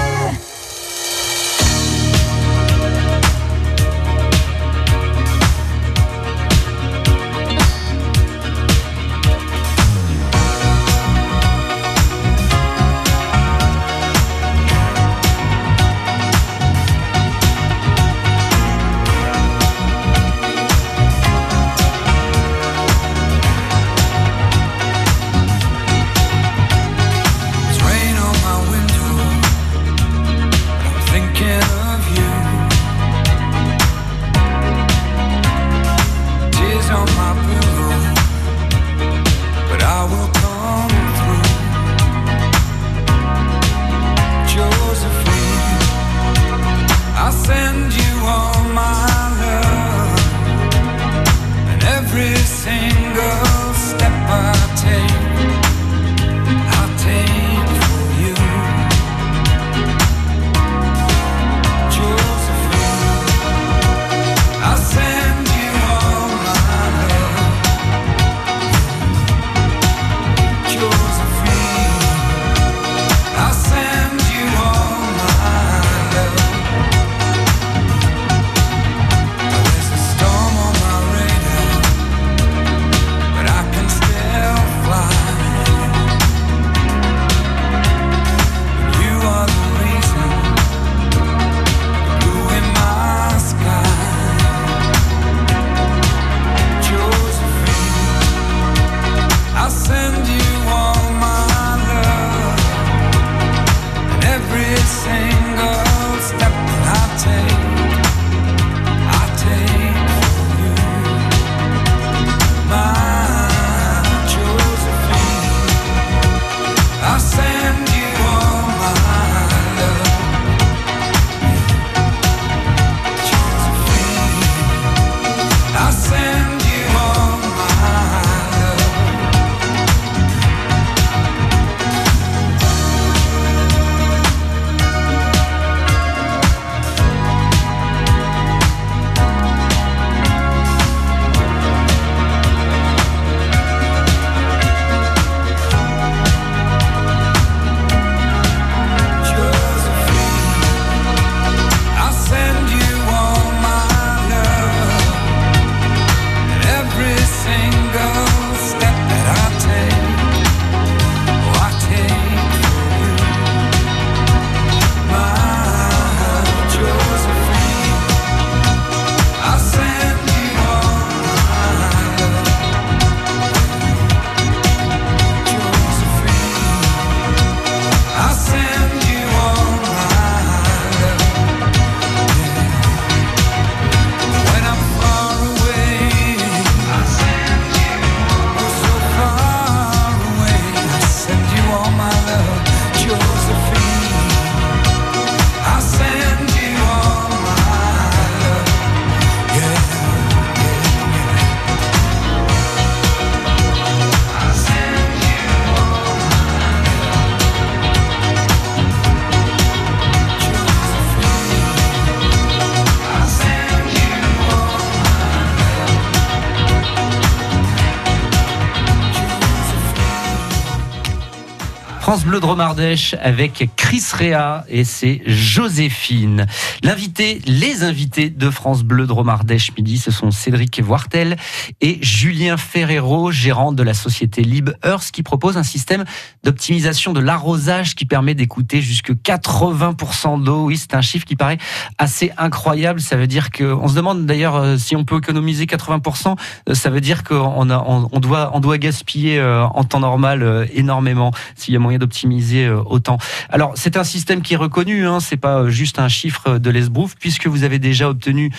Bleu 222.31 222.39
Dromardèche 222.39 223.17
avec 223.21 223.69
Chris 223.75 224.05
Réa 224.13 224.65
et 224.69 224.85
c'est 224.85 225.21
Joséphine. 225.27 226.47
L'invité, 226.85 227.41
les 227.45 227.83
invités 227.83 228.31
de 228.31 228.51
France 228.51 228.85
Bleu 228.85 229.09
Dromardèche 229.09 229.73
midi, 229.77 229.99
ce 229.99 230.13
sont 230.13 230.31
Cédric 230.31 230.81
Voirtel 230.81 231.37
et 231.81 231.99
Julien 232.03 232.57
Ferrero, 232.57 233.33
gérant 233.33 233.73
de 233.73 233.83
la 233.83 233.95
société 233.95 234.43
Lib 234.43 234.71
Earth, 234.85 235.11
qui 235.11 235.25
propose 235.25 235.57
un 235.57 235.65
système 235.65 236.05
d'optimisation 236.45 237.13
de 237.13 237.19
l'arrosage 237.19 237.97
qui 237.97 238.05
permet 238.05 238.37
d'écouter 238.37 238.81
jusque 238.81 239.11
80% 239.11 240.45
d'eau. 240.45 240.67
Oui, 240.67 240.77
c'est 240.77 240.95
un 240.95 241.01
chiffre 241.01 241.25
qui 241.27 241.35
paraît 241.35 241.59
assez 241.99 242.31
incroyable. 242.39 243.01
Ça 243.01 243.17
veut 243.17 243.27
dire 243.27 243.51
que, 243.51 243.65
on 243.65 243.89
se 243.89 243.97
demande 243.97 244.25
d'ailleurs 244.25 244.55
euh, 244.55 244.77
si 244.77 244.95
on 244.95 245.05
peut 245.05 245.19
économiser 245.19 245.65
80%. 245.65 246.37
Euh, 246.69 246.75
ça 246.75 246.91
veut 246.91 247.01
dire 247.01 247.25
qu'on 247.25 247.71
a, 247.71 247.85
on 247.85 248.21
doit, 248.21 248.53
on 248.55 248.61
doit 248.61 248.79
gaspiller 248.79 249.41
euh, 249.41 249.65
en 249.65 249.83
temps 249.83 249.99
normal 249.99 250.69
énormément 250.73 251.33
s'il 251.57 251.75
y 251.75 251.77
a 251.77 251.81
moyen 251.81 251.99
d'optimiser 251.99 252.20
autant. 252.69 253.19
Alors, 253.49 253.73
c'est 253.75 253.97
un 253.97 254.05
système 254.05 254.43
qui 254.43 254.55
est 254.55 254.59
reconnu. 254.59 255.07
Hein, 255.07 255.21
c'est 255.21 255.37
pas 255.37 255.69
juste 255.69 255.99
un 255.99 256.09
chiffre 256.09 256.59
de 256.59 256.71
l'ESBROUF 256.71 257.15
puisque 257.19 257.47
vous 257.47 257.65
avez 257.65 257.79
déjà 257.79 258.09
obtenu 258.09 258.51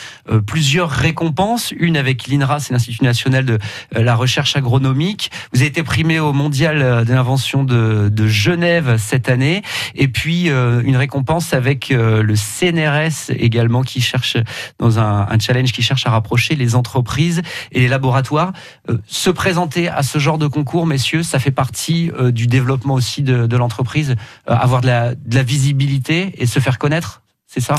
plusieurs 0.45 0.89
récompenses. 0.89 1.73
Une 1.77 1.97
avec 1.97 2.27
l'INRA, 2.27 2.59
c'est 2.59 2.73
l'Institut 2.73 3.03
national 3.03 3.45
de 3.45 3.59
la 3.91 4.15
recherche 4.15 4.55
agronomique. 4.55 5.31
Vous 5.53 5.59
avez 5.59 5.67
été 5.67 5.83
primé 5.83 6.19
au 6.19 6.33
mondial 6.33 7.05
de 7.05 7.13
l'invention 7.13 7.63
de, 7.63 8.27
Genève 8.27 8.97
cette 8.97 9.29
année. 9.29 9.61
Et 9.95 10.07
puis, 10.07 10.47
une 10.47 10.95
récompense 10.95 11.53
avec 11.53 11.89
le 11.89 12.35
CNRS 12.35 13.31
également 13.37 13.81
qui 13.83 14.01
cherche 14.01 14.37
dans 14.79 14.99
un, 14.99 15.27
challenge 15.39 15.71
qui 15.71 15.81
cherche 15.81 16.05
à 16.05 16.11
rapprocher 16.11 16.55
les 16.55 16.75
entreprises 16.75 17.41
et 17.71 17.79
les 17.79 17.87
laboratoires. 17.87 18.53
Euh, 18.89 18.97
se 19.07 19.29
présenter 19.29 19.89
à 19.89 20.03
ce 20.03 20.19
genre 20.19 20.37
de 20.37 20.47
concours, 20.47 20.85
messieurs, 20.85 21.23
ça 21.23 21.39
fait 21.39 21.51
partie 21.51 22.11
euh, 22.19 22.31
du 22.31 22.47
développement 22.47 22.93
aussi 22.93 23.23
de, 23.23 23.50
l'entreprise, 23.57 24.15
euh, 24.49 24.53
avoir 24.53 24.81
de 24.81 24.87
la, 24.87 25.15
de 25.15 25.35
la 25.35 25.43
visibilité 25.43 26.33
et 26.37 26.45
se 26.45 26.59
faire 26.59 26.77
connaître, 26.77 27.21
c'est 27.47 27.61
ça? 27.61 27.75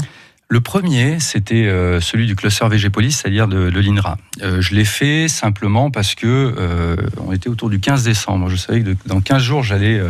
Le 0.52 0.60
premier, 0.60 1.18
c'était 1.18 1.64
euh, 1.64 1.98
celui 1.98 2.26
du 2.26 2.36
cluster 2.36 2.68
VG 2.68 2.90
Police, 2.90 3.20
c'est-à-dire 3.22 3.48
de, 3.48 3.70
l'INRA. 3.70 4.18
Euh, 4.42 4.60
je 4.60 4.74
l'ai 4.74 4.84
fait 4.84 5.26
simplement 5.26 5.90
parce 5.90 6.14
que 6.14 6.26
euh, 6.26 6.94
on 7.26 7.32
était 7.32 7.48
autour 7.48 7.70
du 7.70 7.80
15 7.80 8.04
décembre. 8.04 8.50
Je 8.50 8.56
savais 8.56 8.82
que 8.82 8.90
dans 9.06 9.22
15 9.22 9.42
jours, 9.42 9.62
j'allais 9.62 10.02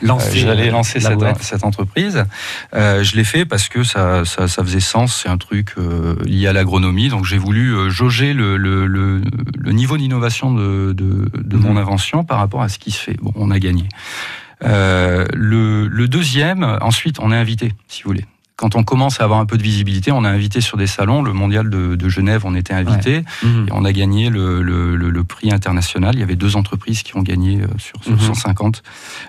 lancer, 0.00 0.44
lancer 0.70 1.00
cette, 1.40 1.64
entreprise. 1.64 2.24
je 2.72 3.16
l'ai 3.16 3.24
fait 3.24 3.44
parce 3.44 3.68
que 3.68 3.82
ça, 3.82 4.22
faisait 4.24 4.78
sens. 4.78 5.22
C'est 5.24 5.28
un 5.28 5.38
truc 5.38 5.74
lié 6.24 6.46
à 6.46 6.52
l'agronomie. 6.52 7.08
Donc 7.08 7.24
j'ai 7.24 7.38
voulu 7.38 7.90
jauger 7.90 8.32
le, 8.32 8.86
niveau 9.72 9.96
d'innovation 9.96 10.54
de, 10.54 10.94
mon 11.50 11.72
mhm. 11.72 11.78
invention 11.78 12.22
par 12.22 12.38
rapport 12.38 12.62
à 12.62 12.68
ce 12.68 12.78
qui 12.78 12.92
se 12.92 13.00
fait. 13.00 13.16
Bon, 13.20 13.32
on 13.34 13.50
a 13.50 13.58
gagné. 13.58 13.88
Le, 14.62 15.88
le, 15.88 16.08
deuxième, 16.08 16.78
ensuite, 16.80 17.18
on 17.20 17.32
est 17.32 17.36
invité, 17.36 17.72
si 17.88 18.02
vous 18.02 18.10
voulez 18.10 18.26
quand 18.60 18.76
on 18.76 18.84
commence 18.84 19.22
à 19.22 19.24
avoir 19.24 19.40
un 19.40 19.46
peu 19.46 19.56
de 19.56 19.62
visibilité, 19.62 20.12
on 20.12 20.22
a 20.22 20.28
invité 20.28 20.60
sur 20.60 20.76
des 20.76 20.86
salons. 20.86 21.22
Le 21.22 21.32
mondial 21.32 21.70
de, 21.70 22.08
Genève, 22.10 22.42
on 22.44 22.54
était 22.54 22.74
invité 22.74 23.24
et 23.42 23.72
on 23.72 23.86
a 23.86 23.92
gagné 23.92 24.28
le, 24.28 25.24
prix 25.26 25.50
international. 25.50 26.14
Il 26.14 26.20
y 26.20 26.22
avait 26.22 26.36
deux 26.36 26.56
entreprises 26.56 27.02
qui 27.02 27.16
ont 27.16 27.22
gagné 27.22 27.62
euh, 27.62 27.66
sur, 27.78 28.02
150 28.04 28.76
mhm. 28.76 28.82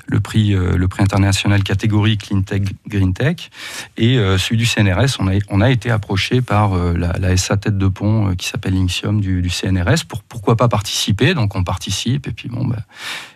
le 0.08 0.20
prix, 0.20 0.54
euh, 0.54 0.76
le 0.76 0.88
prix 0.90 1.04
international 1.04 1.64
catégorie 1.64 2.18
Clean 2.18 2.42
Tech, 2.42 2.64
Green 2.88 3.14
Tech. 3.14 3.52
Et 3.96 4.18
euh, 4.18 4.38
celui 4.38 4.58
du 4.58 4.66
CNRS, 4.66 5.18
on 5.20 5.28
a, 5.28 5.34
on 5.50 5.62
a 5.62 5.70
été 5.70 5.92
approché 5.92 6.42
par 6.42 6.76
la, 6.76 7.38
SA 7.38 7.56
tête 7.56 7.78
de 7.78 7.88
pont 7.88 8.36
qui 8.36 8.48
s'appelle 8.48 8.76
Inxium 8.76 9.22
du, 9.22 9.50
CNRS 9.50 10.04
pour 10.10 10.24
pourquoi 10.24 10.58
pas 10.58 10.68
participer. 10.68 11.34
Donc 11.36 11.56
on 11.56 11.64
participe 11.64 12.28
et 12.28 12.32
puis 12.32 12.50
bon, 12.50 12.66
bah, 12.66 12.80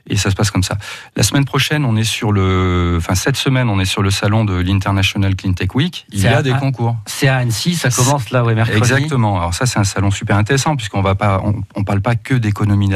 et 0.07 0.17
ça 0.17 0.29
se 0.29 0.35
passe 0.35 0.51
comme 0.51 0.63
ça. 0.63 0.77
La 1.15 1.23
semaine 1.23 1.45
prochaine, 1.45 1.85
on 1.85 1.95
est 1.95 2.03
sur 2.03 2.31
le, 2.31 2.95
enfin 2.97 3.15
cette 3.15 3.37
semaine, 3.37 3.69
on 3.69 3.79
est 3.79 3.85
sur 3.85 4.03
le 4.03 4.11
salon 4.11 4.45
de 4.45 4.53
l'International 4.53 5.35
Clean 5.35 5.53
Tech 5.53 5.73
Week. 5.73 5.84
Il 6.11 6.21
y 6.21 6.27
a 6.27 6.41
des 6.41 6.53
concours. 6.53 6.95
C'est 7.05 7.27
à 7.27 7.37
Annecy, 7.37 7.75
ça 7.75 7.89
commence 7.89 8.29
là, 8.31 8.43
oui, 8.43 8.55
mercredi. 8.55 8.77
Exactement. 8.77 9.39
Alors 9.39 9.53
ça, 9.53 9.65
c'est 9.65 9.79
un 9.79 9.83
salon 9.83 10.11
super 10.11 10.37
intéressant 10.37 10.75
puisqu'on 10.75 11.01
va 11.01 11.15
pas, 11.15 11.41
on, 11.75 11.83
parle 11.83 12.01
pas 12.01 12.15
que 12.15 12.33
d'économie 12.33 12.89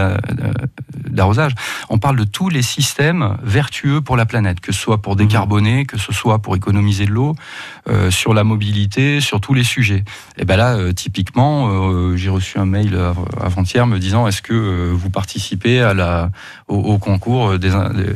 d'arrosage. 1.10 1.53
On 1.89 1.98
parle 1.98 2.17
de 2.17 2.24
tous 2.24 2.50
les 2.50 2.62
systèmes 2.62 3.38
vertueux 3.43 4.01
pour 4.01 4.17
la 4.17 4.25
planète, 4.25 4.60
que 4.60 4.72
ce 4.72 4.79
soit 4.79 5.01
pour 5.01 5.15
décarboner, 5.15 5.86
que 5.86 5.98
ce 5.98 6.13
soit 6.13 6.39
pour 6.39 6.55
économiser 6.55 7.05
de 7.05 7.12
l'eau, 7.12 7.36
euh, 7.88 8.12
sur 8.12 8.34
la 8.34 8.43
mobilité, 8.43 9.22
sur 9.22 9.41
tous 9.41 9.53
les 9.53 9.63
sujets. 9.63 10.03
Et 10.38 10.46
ben 10.46 10.58
là, 10.58 10.75
euh, 10.75 10.93
typiquement, 10.93 11.69
euh, 11.69 12.15
j'ai 12.15 12.29
reçu 12.29 12.58
un 12.58 12.65
mail 12.65 12.98
avant-hier 13.41 13.88
me 13.88 14.00
disant 14.00 14.27
est-ce 14.27 14.41
que 14.41 14.91
vous 14.91 15.10
participez 15.10 15.81
à 15.81 15.93
la 15.93 16.31
au 16.69 16.97
concours 16.99 17.57
des, 17.57 17.71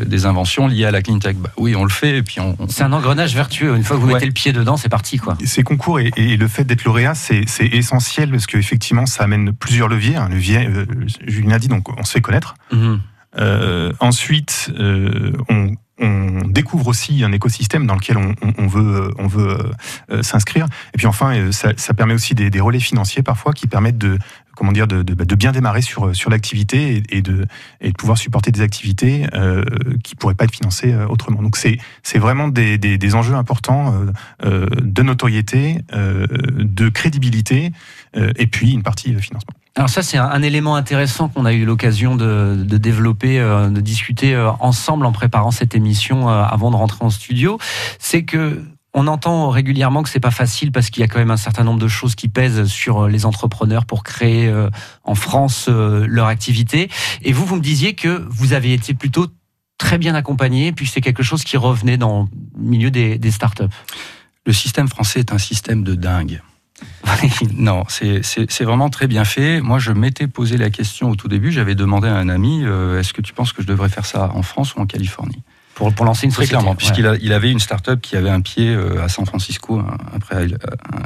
des, 0.05 0.25
inventions 0.25 0.67
liées 0.67 0.85
à 0.85 0.91
la 0.91 1.01
clean 1.01 1.19
tech. 1.19 1.35
Bah, 1.35 1.49
oui, 1.57 1.75
on 1.75 1.83
le 1.83 1.89
fait. 1.89 2.19
Et 2.19 2.23
puis 2.23 2.39
on, 2.39 2.55
C'est 2.69 2.83
un 2.83 2.93
engrenage 2.93 3.35
vertueux. 3.35 3.75
Une 3.75 3.83
fois 3.83 3.97
que 3.97 4.01
vous 4.01 4.07
mettez 4.07 4.25
le 4.25 4.31
pied 4.31 4.53
dedans, 4.53 4.77
c'est 4.77 4.89
parti. 4.89 5.17
Quoi. 5.17 5.37
Ces 5.43 5.63
concours 5.63 5.99
et, 5.99 6.11
le 6.15 6.47
fait 6.47 6.63
d'être 6.63 6.83
lauréat, 6.83 7.15
c'est 7.15 7.45
essentiel 7.59 8.29
parce 8.29 8.45
qu'effectivement, 8.45 9.05
ça 9.05 9.23
amène 9.23 9.53
plusieurs 9.53 9.87
leviers. 9.87 10.15
Un 10.15 10.29
levier, 10.29 10.67
euh, 10.67 10.85
Julien 11.25 11.55
a 11.55 11.59
dit, 11.59 11.67
donc 11.67 11.89
on 11.97 12.03
se 12.03 12.11
fait 12.11 12.21
connaître. 12.21 12.55
Mhm. 12.71 13.01
Euh, 13.39 13.91
ensuite, 13.99 14.71
euh, 14.77 15.33
on, 15.49 15.75
on 15.99 16.47
découvre 16.47 16.87
aussi 16.87 17.23
un 17.23 17.31
écosystème 17.31 17.85
dans 17.85 17.95
lequel 17.95 18.17
on, 18.17 18.67
veut, 18.67 19.09
on 19.17 19.27
veut 19.27 19.57
euh, 20.11 20.23
s'inscrire. 20.23 20.65
Et 20.93 20.97
puis 20.97 21.07
enfin, 21.07 21.35
euh, 21.35 21.51
ça, 21.51 21.71
ça 21.77 21.93
permet 21.93 22.13
aussi 22.13 22.33
des, 22.33 22.49
des, 22.49 22.59
relais 22.59 22.79
financiers 22.79 23.21
parfois 23.21 23.53
qui 23.53 23.67
permettent 23.67 23.97
de, 23.97 24.17
comment 24.55 24.71
dire, 24.71 24.87
de, 24.87 25.01
de, 25.01 25.35
bien 25.35 25.51
démarrer 25.51 25.81
sur, 25.81 26.11
l'activité 26.29 27.03
et, 27.09 27.21
de, 27.21 27.45
pouvoir 27.97 28.17
supporter 28.17 28.51
des 28.51 28.61
activités 28.61 29.25
euh, 29.33 29.63
qui 30.03 30.15
pourraient 30.15 30.35
pas 30.35 30.45
être 30.45 30.55
financées 30.55 30.93
euh, 30.93 31.07
autrement. 31.07 31.41
Donc 31.41 31.57
c'est, 31.57 31.77
vraiment 32.17 32.47
des, 32.47 33.15
enjeux 33.15 33.35
importants 33.35 33.93
de 34.43 35.03
notoriété, 35.03 35.79
de 35.91 36.89
crédibilité 36.89 37.71
et 38.15 38.47
puis 38.47 38.71
une 38.71 38.83
partie 38.83 39.13
financement. 39.15 39.53
Alors 39.75 39.89
ça, 39.89 40.03
c'est 40.03 40.19
un, 40.19 40.41
élément 40.43 40.75
intéressant 40.75 41.29
qu'on 41.29 41.45
a 41.45 41.53
eu 41.53 41.65
l'occasion 41.65 42.15
de, 42.15 42.63
développer, 42.63 43.39
euh, 43.39 43.69
de 43.69 43.81
discuter 43.81 44.35
euh, 44.35 44.51
ensemble 44.59 45.03
en 45.03 45.11
préparant 45.11 45.49
cette 45.49 45.73
émission 45.73 46.29
euh, 46.29 46.43
avant 46.43 46.69
de 46.69 46.75
rentrer 46.75 47.03
en 47.03 47.09
studio. 47.09 47.57
C'est 47.97 48.23
que 48.23 48.61
on 48.93 49.07
entend 49.07 49.49
régulièrement 49.49 50.03
que 50.03 50.09
c'est 50.09 50.19
pas 50.19 50.31
facile 50.31 50.71
parce 50.71 50.89
qu'il 50.89 51.01
y 51.01 51.03
a 51.03 51.07
quand 51.07 51.19
même 51.19 51.31
un 51.31 51.37
certain 51.37 51.63
nombre 51.63 51.79
de 51.79 51.87
choses 51.87 52.15
qui 52.15 52.27
pèsent 52.27 52.65
sur 52.65 53.07
les 53.07 53.25
entrepreneurs 53.25 53.85
pour 53.85 54.03
créer 54.03 54.53
en 55.03 55.15
France 55.15 55.67
leur 55.67 56.27
activité. 56.27 56.89
Et 57.23 57.33
vous, 57.33 57.45
vous 57.45 57.55
me 57.55 57.61
disiez 57.61 57.95
que 57.95 58.25
vous 58.29 58.53
avez 58.53 58.73
été 58.73 58.93
plutôt 58.93 59.27
très 59.77 59.97
bien 59.97 60.15
accompagné, 60.15 60.71
puis 60.71 60.85
c'est 60.85 61.01
quelque 61.01 61.23
chose 61.23 61.43
qui 61.43 61.57
revenait 61.57 61.97
dans 61.97 62.29
le 62.55 62.63
milieu 62.63 62.91
des, 62.91 63.17
des 63.17 63.31
startups. 63.31 63.63
Le 64.45 64.53
système 64.53 64.87
français 64.87 65.21
est 65.21 65.33
un 65.33 65.37
système 65.37 65.83
de 65.83 65.95
dingue. 65.95 66.41
non, 67.53 67.83
c'est 67.87 68.63
vraiment 68.63 68.89
très 68.89 69.07
bien 69.07 69.25
fait. 69.25 69.61
Moi, 69.61 69.79
je 69.79 69.91
m'étais 69.91 70.27
posé 70.27 70.57
la 70.57 70.69
question 70.69 71.11
au 71.11 71.15
tout 71.15 71.27
début. 71.27 71.51
J'avais 71.51 71.75
demandé 71.75 72.07
à 72.07 72.15
un 72.15 72.29
ami 72.29 72.63
euh, 72.63 72.99
est-ce 72.99 73.13
que 73.13 73.21
tu 73.21 73.33
penses 73.33 73.53
que 73.53 73.61
je 73.61 73.67
devrais 73.67 73.89
faire 73.89 74.05
ça 74.05 74.31
en 74.33 74.41
France 74.41 74.75
ou 74.75 74.79
en 74.79 74.85
Californie? 74.85 75.43
Pour, 75.75 75.93
pour 75.93 76.05
lancer 76.05 76.25
une 76.25 76.31
Très 76.31 76.47
clairement, 76.47 76.75
puisqu'il 76.75 77.17
il 77.21 77.33
avait 77.33 77.51
une 77.51 77.59
start-up 77.59 78.01
qui 78.01 78.15
avait 78.15 78.29
un 78.29 78.41
pied 78.41 78.73
euh, 78.73 79.03
à 79.03 79.09
San 79.09 79.25
Francisco, 79.25 79.79
un, 79.79 79.97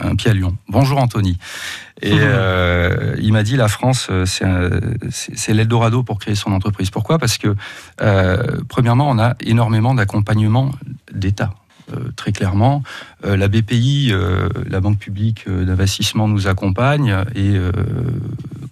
un 0.04 0.16
pied 0.16 0.32
à 0.32 0.34
Lyon. 0.34 0.58
Bonjour 0.68 1.00
Anthony. 1.00 1.38
Et 2.02 2.14
euh, 2.14 3.16
il 3.20 3.34
m'a 3.34 3.44
dit 3.44 3.56
la 3.56 3.68
France, 3.68 4.10
c'est 4.26 5.54
l'Eldorado 5.54 6.04
pour 6.04 6.20
créer 6.20 6.36
son 6.36 6.52
entreprise. 6.52 6.90
Pourquoi? 6.92 7.18
Parce 7.18 7.38
que, 7.38 7.56
premièrement, 8.68 9.10
on 9.10 9.18
a 9.18 9.36
énormément 9.40 9.96
d'accompagnement 9.96 10.72
d'État. 11.12 11.54
Euh, 11.94 12.12
très 12.17 12.34
clairement. 12.34 12.84
Euh, 13.25 13.38
la 13.38 13.48
BPI, 13.48 14.10
euh, 14.12 14.50
la 14.70 14.82
Banque 14.82 14.98
publique 14.98 15.48
d'investissement, 15.48 16.27
nous 16.27 16.48
accompagne 16.48 17.24
et 17.34 17.56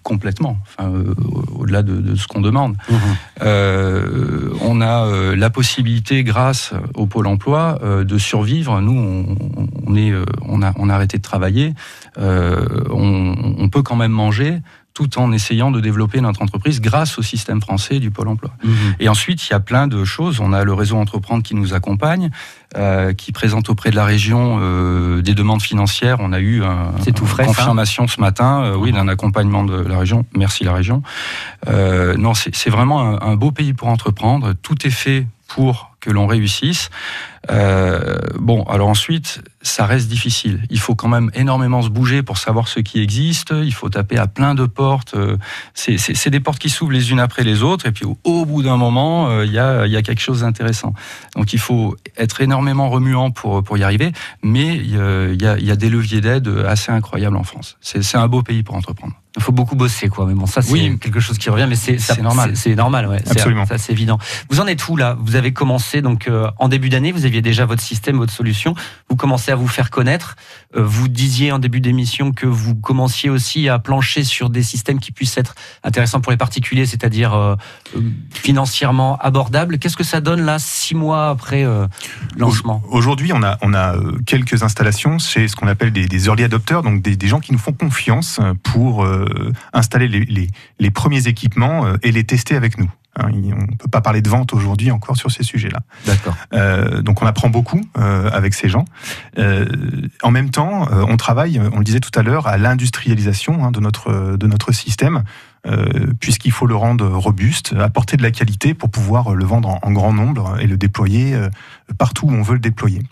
complètement, 0.02 0.58
enfin, 0.62 0.92
au-delà 1.54 1.82
de, 1.82 2.14
ce 2.14 2.26
qu'on 2.26 2.40
demande. 2.40 2.76
Mmh. 2.88 3.44
on 4.60 4.80
a 4.80 5.34
la 5.34 5.50
possibilité, 5.50 6.24
grâce 6.24 6.72
au 6.94 7.06
Pôle 7.06 7.26
Emploi, 7.26 7.78
de 8.04 8.18
survivre. 8.18 8.80
Nous, 8.80 9.26
on, 9.86 9.96
est, 9.96 10.12
on 10.42 10.62
a, 10.62 10.72
on 10.76 10.88
a 10.88 10.94
arrêté 10.94 11.16
de 11.18 11.22
travailler. 11.22 11.74
on, 12.18 13.68
peut 13.72 13.82
quand 13.82 13.96
même 13.96 14.12
manger 14.12 14.60
tout 14.96 15.18
en 15.18 15.30
essayant 15.30 15.70
de 15.70 15.78
développer 15.78 16.22
notre 16.22 16.40
entreprise 16.40 16.80
grâce 16.80 17.18
au 17.18 17.22
système 17.22 17.60
français 17.60 17.98
du 17.98 18.10
Pôle 18.10 18.28
emploi. 18.28 18.52
Mhm. 18.64 18.72
Et 18.98 19.10
ensuite, 19.10 19.46
il 19.46 19.50
y 19.50 19.54
a 19.54 19.60
plein 19.60 19.88
de 19.88 20.06
choses. 20.06 20.40
On 20.40 20.54
a 20.54 20.64
le 20.64 20.72
réseau 20.72 20.96
Entreprendre 20.96 21.42
qui 21.42 21.54
nous 21.54 21.74
accompagne, 21.74 22.30
euh, 22.78 23.12
qui 23.12 23.30
présente 23.30 23.68
auprès 23.68 23.90
de 23.90 23.96
la 23.96 24.06
région 24.06 24.58
euh, 24.58 25.20
des 25.20 25.34
demandes 25.34 25.60
financières. 25.60 26.16
On 26.20 26.32
a 26.32 26.40
eu 26.40 26.64
un, 26.64 26.92
tout 27.14 27.26
frais, 27.26 27.42
une 27.42 27.48
confirmation 27.48 28.08
ce 28.08 28.22
matin, 28.22 28.62
euh, 28.62 28.76
oui, 28.76 28.90
d'un 28.90 29.06
accompagnement 29.06 29.64
de 29.64 29.76
la 29.76 29.98
région. 29.98 30.24
Merci 30.34 30.64
la 30.64 30.72
région. 30.72 31.02
non, 31.66 32.32
c'est 32.32 32.70
vraiment 32.70 33.02
un, 33.02 33.20
un 33.20 33.36
beau 33.36 33.50
pays 33.50 33.74
pour 33.74 33.88
entreprendre. 33.88 34.54
Tout 34.62 34.86
est 34.86 34.90
fait 34.90 35.26
pour 35.56 35.92
que 36.00 36.10
l'on 36.10 36.26
réussisse. 36.26 36.90
Euh, 37.50 38.18
bon, 38.38 38.62
alors 38.64 38.88
ensuite, 38.88 39.40
ça 39.62 39.86
reste 39.86 40.06
difficile. 40.06 40.60
Il 40.68 40.78
faut 40.78 40.94
quand 40.94 41.08
même 41.08 41.30
énormément 41.32 41.80
se 41.80 41.88
bouger 41.88 42.22
pour 42.22 42.36
savoir 42.36 42.68
ce 42.68 42.80
qui 42.80 43.00
existe. 43.00 43.54
Il 43.62 43.72
faut 43.72 43.88
taper 43.88 44.18
à 44.18 44.26
plein 44.26 44.54
de 44.54 44.66
portes. 44.66 45.14
Euh, 45.14 45.38
c'est 45.72 46.28
des 46.28 46.40
portes 46.40 46.58
qui 46.58 46.68
s'ouvrent 46.68 46.92
les 46.92 47.10
unes 47.10 47.20
après 47.20 47.42
les 47.42 47.62
autres. 47.62 47.86
Et 47.86 47.92
puis 47.92 48.04
au, 48.24 48.44
bout 48.44 48.62
d'un 48.62 48.76
moment, 48.76 49.30
euh, 49.30 49.46
il 49.46 49.52
y, 49.52 49.58
a, 49.58 50.02
quelque 50.02 50.20
chose 50.20 50.42
d'intéressant. 50.42 50.92
Donc 51.34 51.54
il 51.54 51.58
faut 51.58 51.96
être 52.18 52.42
énormément 52.42 52.90
remuant 52.90 53.30
pour, 53.30 53.78
y 53.78 53.82
arriver. 53.82 54.12
Mais 54.42 54.76
il 54.76 54.90
y 54.90 55.70
a 55.70 55.76
des 55.76 55.88
leviers 55.88 56.20
d'aide 56.20 56.48
assez 56.68 56.92
incroyables 56.92 57.36
en 57.36 57.44
France. 57.44 57.78
C'est 57.80 58.18
un 58.18 58.28
beau 58.28 58.42
pays 58.42 58.62
pour 58.62 58.74
entreprendre. 58.74 59.14
Il 59.36 59.42
faut 59.42 59.52
beaucoup 59.52 59.76
bosser, 59.76 60.08
quoi. 60.08 60.26
Mais 60.26 60.34
bon, 60.34 60.46
ça, 60.46 60.62
c'est 60.62 60.98
quelque 60.98 61.20
chose 61.20 61.38
qui 61.38 61.50
revient, 61.50 61.66
mais 61.68 61.76
c'est 61.76 62.22
normal. 62.22 62.56
C'est 62.56 62.74
normal, 62.74 63.06
ouais. 63.06 63.22
Absolument. 63.28 63.66
Ça, 63.66 63.78
c'est 63.78 63.92
évident. 63.92 64.18
Vous 64.50 64.60
en 64.60 64.66
êtes 64.66 64.88
où, 64.88 64.96
là? 64.96 65.16
Vous 65.20 65.36
avez 65.36 65.52
commencé, 65.52 66.00
donc, 66.00 66.28
euh, 66.28 66.50
en 66.58 66.68
début 66.68 66.88
d'année, 66.88 67.12
vous 67.12 67.26
aviez 67.26 67.42
déjà 67.42 67.66
votre 67.66 67.82
système, 67.82 68.16
votre 68.16 68.32
solution. 68.32 68.74
Vous 69.10 69.16
commencez 69.16 69.52
à 69.52 69.56
vous 69.56 69.68
faire 69.68 69.90
connaître. 69.90 70.36
Euh, 70.76 70.82
vous 70.84 71.08
disiez 71.08 71.52
en 71.52 71.58
début 71.58 71.80
d'émission 71.80 72.32
que 72.32 72.46
vous 72.46 72.74
commenciez 72.74 73.30
aussi 73.30 73.68
à 73.68 73.78
plancher 73.78 74.24
sur 74.24 74.50
des 74.50 74.62
systèmes 74.62 75.00
qui 75.00 75.12
puissent 75.12 75.36
être 75.36 75.54
intéressants 75.82 76.20
pour 76.20 76.32
les 76.32 76.38
particuliers, 76.38 76.86
c'est-à-dire 76.86 77.34
euh, 77.34 77.56
financièrement 78.30 79.16
abordables. 79.18 79.78
Qu'est-ce 79.78 79.96
que 79.96 80.04
ça 80.04 80.20
donne, 80.20 80.42
là, 80.42 80.58
six 80.58 80.94
mois 80.94 81.28
après 81.30 81.66
lancement? 82.36 82.82
Aujourd'hui, 82.90 83.32
on 83.32 83.42
a, 83.42 83.58
on 83.62 83.74
a 83.74 83.96
quelques 84.26 84.62
installations 84.62 85.18
chez 85.18 85.48
ce 85.48 85.56
qu'on 85.56 85.68
appelle 85.68 85.92
des, 85.92 86.06
des, 86.06 86.26
early 86.26 86.44
adopters, 86.44 86.82
donc 86.82 87.02
des, 87.02 87.16
des, 87.16 87.28
gens 87.28 87.40
qui 87.40 87.52
nous 87.52 87.58
font 87.58 87.72
confiance 87.72 88.40
pour 88.62 89.04
euh, 89.04 89.52
installer 89.72 90.08
les, 90.08 90.90
premiers 90.90 91.28
équipements 91.28 91.86
euh, 91.86 91.96
et 92.02 92.12
les 92.12 92.24
tester 92.24 92.56
avec 92.56 92.78
nous. 92.78 92.90
Hein, 93.18 93.30
on 93.32 93.38
ne 93.38 93.76
peut 93.76 93.88
pas 93.90 94.00
parler 94.00 94.22
de 94.22 94.28
vente 94.28 94.52
aujourd'hui 94.52 94.90
encore 94.90 95.16
sur 95.16 95.30
ces 95.30 95.42
sujets-là. 95.42 95.80
D'accord. 96.06 96.34
Euh, 96.52 97.02
donc 97.02 97.22
on 97.22 97.26
apprend 97.26 97.48
beaucoup 97.48 97.80
avec 97.94 98.54
ces 98.54 98.68
gens. 98.68 98.84
en 100.22 100.30
même 100.30 100.50
temps, 100.50 100.88
on 100.90 101.16
travaille, 101.16 101.60
on 101.72 101.78
le 101.78 101.84
disait 101.84 102.00
tout 102.00 102.16
à 102.18 102.22
l'heure, 102.22 102.46
à 102.46 102.58
l'industrialisation 102.58 103.64
hein, 103.64 103.70
de, 103.70 103.80
notre, 103.80 104.36
de 104.36 104.46
notre 104.46 104.72
système, 104.72 105.24
puisqu'il 106.20 106.52
faut 106.52 106.66
le 106.66 106.76
rendre 106.76 107.06
robuste, 107.08 107.74
apporter 107.78 108.16
de 108.16 108.22
la 108.22 108.30
qualité 108.30 108.74
pour 108.74 108.90
pouvoir 108.90 109.34
le 109.34 109.44
vendre 109.44 109.78
en 109.82 109.92
grand 109.92 110.12
nombre 110.12 110.56
et 110.60 110.66
le 110.66 110.76
déployer 110.76 111.36
partout 111.98 112.26
où 112.26 112.32
on 112.32 112.42
veut 112.42 112.54
le 112.54 112.60
déployer. 112.60 113.02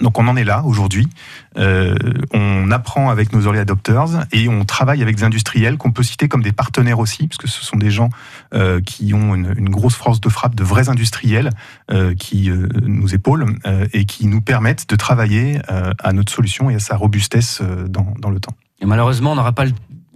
Donc 0.00 0.18
on 0.18 0.26
en 0.26 0.36
est 0.36 0.44
là 0.44 0.62
aujourd'hui. 0.64 1.08
Euh, 1.56 1.94
on 2.32 2.70
apprend 2.70 3.10
avec 3.10 3.32
nos 3.32 3.42
early 3.42 3.60
adopters 3.60 4.26
et 4.32 4.48
on 4.48 4.64
travaille 4.64 5.02
avec 5.02 5.16
des 5.16 5.24
industriels 5.24 5.76
qu'on 5.76 5.92
peut 5.92 6.02
citer 6.02 6.28
comme 6.28 6.42
des 6.42 6.52
partenaires 6.52 6.98
aussi, 6.98 7.28
parce 7.28 7.38
que 7.38 7.46
ce 7.46 7.64
sont 7.64 7.76
des 7.76 7.90
gens 7.90 8.10
euh, 8.54 8.80
qui 8.80 9.14
ont 9.14 9.34
une, 9.34 9.68
grosse 9.68 9.94
force 9.94 10.20
de 10.20 10.28
frappe, 10.28 10.54
de 10.54 10.64
vrais 10.64 10.88
industriels 10.88 11.50
euh, 11.90 12.14
qui 12.14 12.50
nous 12.82 13.14
épaulent 13.14 13.46
et 13.92 14.04
qui 14.04 14.26
nous 14.26 14.40
permettent 14.40 14.88
de 14.88 14.96
travailler 14.96 15.60
à 15.68 16.12
notre 16.12 16.32
solution 16.32 16.70
et 16.70 16.76
à 16.76 16.78
sa 16.78 16.96
robustesse 16.96 17.62
dans, 17.88 18.14
dans 18.18 18.30
le 18.30 18.40
temps. 18.40 18.54
Et 18.80 18.86
malheureusement, 18.86 19.32
on 19.32 19.36
n'aura 19.36 19.52
pas 19.52 19.64
le 19.64 19.72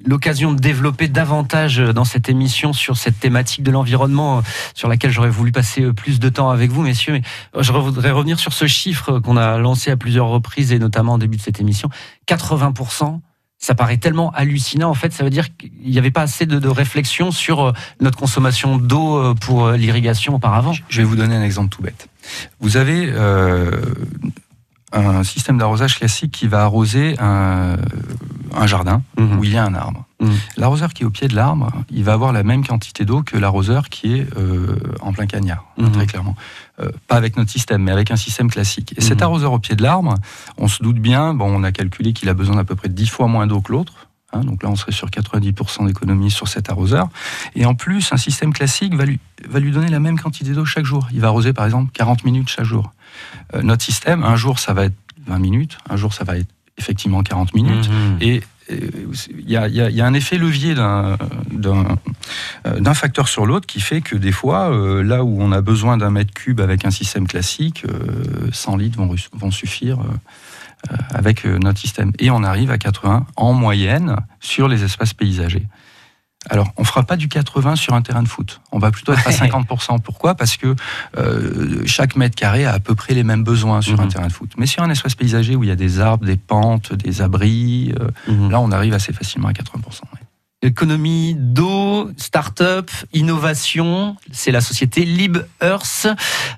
l'occasion 0.09 0.53
de 0.53 0.59
développer 0.59 1.09
davantage 1.09 1.79
dans 1.79 2.05
cette 2.05 2.29
émission 2.29 2.73
sur 2.73 2.97
cette 2.97 3.21
thématique 3.21 3.62
de 3.62 3.71
l'environnement 3.71 4.43
sur 4.75 4.88
laquelle 4.88 5.11
j'aurais 5.11 5.29
voulu 5.29 5.53
passer 5.53 5.93
plus 5.93 6.19
de 6.19 6.29
temps 6.31 6.50
avec 6.50 6.71
vous, 6.71 6.83
messieurs. 6.83 7.12
Mais 7.12 7.23
je 7.62 7.73
voudrais 7.73 8.11
revenir 8.11 8.38
sur 8.38 8.53
ce 8.53 8.67
chiffre 8.67 9.19
qu'on 9.21 9.37
a 9.37 9.59
lancé 9.59 9.91
à 9.91 9.97
plusieurs 9.97 10.29
reprises 10.29 10.73
et 10.73 10.79
notamment 10.79 11.14
au 11.14 11.18
début 11.18 11.37
de 11.37 11.42
cette 11.42 11.61
émission. 11.61 11.90
80%. 12.27 13.21
Ça 13.61 13.75
paraît 13.75 13.97
tellement 13.97 14.31
hallucinant. 14.31 14.88
En 14.88 14.94
fait, 14.94 15.12
ça 15.12 15.25
veut 15.25 15.31
dire 15.31 15.57
qu'il 15.57 15.73
n'y 15.85 15.99
avait 15.99 16.12
pas 16.12 16.23
assez 16.23 16.47
de, 16.47 16.68
réflexion 16.68 17.33
sur 17.33 17.61
euh, 17.61 17.73
notre 18.01 18.16
consommation 18.16 18.79
d'eau 18.79 19.16
euh, 19.16 19.35
pour 19.35 19.66
euh, 19.66 19.77
l'irrigation 19.77 20.37
auparavant. 20.37 20.73
Je 20.88 20.99
vais 21.01 21.05
vous 21.05 21.16
donner 21.16 21.35
un 21.35 21.42
exemple 21.42 21.71
tout 21.71 21.83
bête. 21.83 22.09
Vous 22.61 22.77
avez 22.77 23.11
euh, 23.11 23.73
un 24.92 25.22
système 25.22 25.59
d'arrosage 25.59 25.98
classique 25.98 26.33
qui 26.33 26.46
va 26.46 26.62
arroser 26.62 27.16
un, 27.18 27.77
un 28.55 28.66
jardin 28.66 29.03
mhm. 29.18 29.38
où 29.38 29.44
il 29.44 29.53
y 29.53 29.57
a 29.57 29.64
un 29.64 29.74
arbre. 29.74 30.05
Mhm. 30.20 30.33
L'arroseur 30.57 30.92
qui 30.92 31.03
est 31.03 31.07
au 31.07 31.11
pied 31.11 31.29
de 31.29 31.35
l'arbre, 31.35 31.70
il 31.90 32.05
va 32.05 32.12
avoir 32.12 32.33
la 32.33 32.42
même 32.42 32.66
quantité 32.66 33.05
d'eau 33.05 33.22
que 33.22 33.37
l'arroseur 33.37 33.88
qui 33.88 34.16
est 34.16 34.27
euh, 34.37 34.77
en 35.01 35.12
plein 35.12 35.27
cagnard, 35.27 35.64
mhm. 35.77 35.92
très 35.92 36.07
clairement. 36.07 36.37
Euh, 36.81 36.90
pas 37.07 37.16
avec 37.16 37.37
notre 37.37 37.51
système, 37.51 37.83
mais 37.83 37.92
avec 37.92 38.11
un 38.11 38.16
système 38.16 38.51
classique. 38.51 38.94
Et 38.96 39.01
cet 39.01 39.22
arroseur 39.22 39.53
au 39.53 39.59
pied 39.59 39.77
de 39.77 39.83
l'arbre, 39.83 40.14
on 40.57 40.68
se 40.68 40.83
doute 40.83 40.98
bien, 40.98 41.35
bon, 41.35 41.46
on 41.46 41.62
a 41.64 41.72
calculé 41.72 42.12
qu'il 42.12 42.29
a 42.29 42.35
besoin 42.35 42.57
d'à 42.57 42.64
peu 42.64 42.74
près 42.74 42.88
10 42.88 43.07
fois 43.07 43.27
moins 43.27 43.46
d'eau 43.46 43.61
que 43.61 43.72
l'autre. 43.72 44.08
Hein, 44.33 44.41
donc 44.41 44.62
là, 44.62 44.69
on 44.69 44.77
serait 44.77 44.93
sur 44.93 45.09
90% 45.09 45.87
d'économie 45.87 46.31
sur 46.31 46.49
cet 46.49 46.71
arroseur. 46.71 47.09
Et 47.55 47.64
en 47.64 47.75
plus, 47.75 48.12
un 48.12 48.17
système 48.17 48.53
classique 48.53 48.95
va 48.95 49.05
lui, 49.05 49.19
va 49.49 49.59
lui 49.59 49.71
donner 49.71 49.88
la 49.88 50.01
même 50.01 50.19
quantité 50.19 50.53
d'eau 50.53 50.64
chaque 50.64 50.85
jour. 50.85 51.09
Il 51.12 51.21
va 51.21 51.29
arroser, 51.29 51.53
par 51.53 51.64
exemple, 51.64 51.91
40 51.93 52.25
minutes 52.25 52.49
chaque 52.49 52.67
jour. 52.67 52.93
Euh, 53.55 53.62
notre 53.62 53.83
système, 53.83 54.23
un 54.25 54.37
jour, 54.37 54.59
ça 54.59 54.75
va 54.75 54.85
être 54.85 54.97
20 55.27 55.38
minutes, 55.38 55.79
un 55.88 55.97
jour, 55.97 56.12
ça 56.12 56.25
va 56.25 56.37
être 56.37 56.51
effectivement 56.77 57.23
40 57.23 57.55
minutes. 57.55 57.88
Mhm. 57.88 58.19
Et 58.21 58.43
il 58.71 59.51
y, 59.51 59.57
a, 59.57 60.07
un 60.07 60.14
effet 60.14 60.37
levier 60.37 60.75
euh, 60.77 61.17
d'un 61.55 62.95
facteur 62.95 63.29
sur 63.29 63.47
l'autre 63.47 63.67
qui 63.67 63.81
fait 63.81 64.01
que 64.01 64.17
des 64.17 64.33
fois, 64.33 64.71
euh, 64.71 65.03
là 65.03 65.25
où 65.25 65.41
on 65.41 65.53
a 65.53 65.61
besoin 65.61 65.97
d'un 65.97 66.11
mètre 66.11 66.35
cube 66.35 66.61
avec 66.61 66.85
un 66.85 66.91
système 66.91 67.27
classique, 67.27 67.85
100 68.53 68.75
euh, 68.75 68.79
litres 68.79 68.99
vont, 68.99 69.14
vont 69.33 69.51
suffire 69.51 69.99
avec 71.12 71.45
notre 71.45 71.79
système. 71.79 72.12
Et 72.19 72.31
on 72.31 72.43
arrive 72.43 72.71
à 72.71 72.79
80 72.79 73.27
en 73.37 73.53
moyenne 73.53 74.17
sur 74.41 74.69
les 74.69 74.85
espaces 74.85 75.14
paysagers. 75.14 75.67
Alors, 76.49 76.73
on 76.77 76.85
fera 76.85 77.03
pas 77.03 77.17
du 77.17 77.29
80 77.29 77.77
sur 77.77 77.95
un 77.95 78.03
terrain 78.03 78.23
de 78.23 78.29
foot. 78.29 78.61
On 78.71 78.79
va 78.79 78.91
plutôt 78.91 79.12
être 79.12 79.27
à 79.27 79.31
50%. 79.31 80.01
Pourquoi? 80.01 80.35
Parce 80.35 80.57
que 80.57 80.75
euh, 81.17 81.83
chaque 81.85 82.14
mètre 82.17 82.37
carré 82.37 82.64
a 82.64 82.73
à 82.73 82.81
peu 82.81 82.95
près 82.95 83.12
les 83.14 83.25
mêmes 83.25 83.43
besoins 83.43 83.83
sur 83.83 84.01
un 84.01 84.05
mhm. 84.05 84.12
terrain 84.12 84.27
de 84.29 84.33
foot. 84.33 84.53
Mais 84.57 84.67
sur 84.67 84.83
un 84.83 84.91
espace 84.91 85.14
paysager 85.14 85.57
où 85.57 85.64
il 85.64 85.69
y 85.69 85.73
a 85.73 85.77
des 85.77 86.01
arbres, 86.01 86.25
des 86.25 86.37
pentes, 86.37 86.93
des 86.95 87.23
abris, 87.23 87.93
euh, 88.01 88.33
mhm. 88.33 88.51
là, 88.51 88.61
on 88.61 88.71
arrive 88.71 88.95
assez 88.95 89.12
facilement 89.12 89.49
à 89.49 89.53
80%. 89.53 90.03
Économie 90.61 91.37
d'eau, 91.38 92.11
start-up, 92.16 92.90
innovation, 93.12 94.16
c'est 94.33 94.51
la 94.51 94.61
société 94.61 95.05
LibEarth 95.05 96.09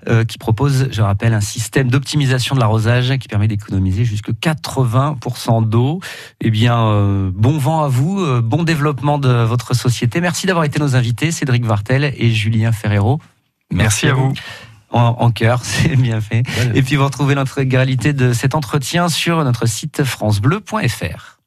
euh, 0.09 0.25
qui 0.25 0.39
propose, 0.39 0.89
je 0.91 1.03
rappelle, 1.03 1.35
un 1.35 1.43
système 1.43 1.91
d'optimisation 1.91 2.55
de 2.55 2.61
l'arrosage 2.61 3.19
qui 3.19 3.29
permet 3.29 3.47
d'économiser 3.47 4.07
jusque 4.07 4.31
80% 4.31 5.69
d'eau. 5.69 6.01
Eh 6.41 6.49
bien, 6.49 6.83
euh, 6.83 7.31
bon 7.35 7.59
vent 7.59 7.83
à 7.83 7.89
vous, 7.89 8.21
euh, 8.21 8.41
bon 8.41 8.63
développement 8.63 9.19
de 9.19 9.29
votre 9.43 9.75
société. 9.75 10.23
Merci 10.23 10.47
d'avoir 10.47 10.65
été 10.65 10.81
nos 10.81 10.97
invités, 10.97 11.31
Cédric 11.31 11.67
Vartel 11.67 12.15
et 12.17 12.31
Julien 12.31 12.73
Ferrero. 12.73 13.21
Merci, 13.71 14.09
à 14.09 14.15
vous. 14.15 14.33
En, 14.89 15.17
en 15.19 15.31
cœur, 15.31 15.61
c'est 15.63 15.97
bien 15.97 16.23
fait. 16.23 16.43
Et 16.75 16.81
puis 16.81 16.97
vous 16.97 17.05
retrouvez 17.05 17.35
l'intégralité 17.35 18.15
de 18.15 18.33
cet 18.33 18.55
entretien 18.55 19.11
sur 19.11 19.45
notre 19.45 19.67
site 19.67 20.05
francebleu.fr. 20.05 21.40